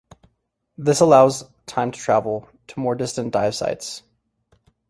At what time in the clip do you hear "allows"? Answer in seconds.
0.99-1.45